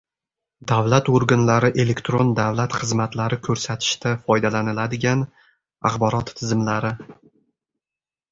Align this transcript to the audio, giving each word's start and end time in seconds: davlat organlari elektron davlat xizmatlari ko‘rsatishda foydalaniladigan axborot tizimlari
davlat 0.69 1.09
organlari 1.17 1.69
elektron 1.83 2.31
davlat 2.39 2.77
xizmatlari 2.83 3.37
ko‘rsatishda 3.47 4.13
foydalaniladigan 4.29 5.21
axborot 5.91 6.33
tizimlari 6.41 6.91